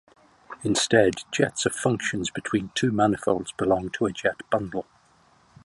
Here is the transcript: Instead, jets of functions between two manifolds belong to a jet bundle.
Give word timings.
Instead, 0.63 1.13
jets 1.31 1.63
of 1.67 1.73
functions 1.73 2.31
between 2.31 2.71
two 2.73 2.91
manifolds 2.91 3.51
belong 3.51 3.91
to 3.91 4.07
a 4.07 4.11
jet 4.11 4.37
bundle. 4.49 4.87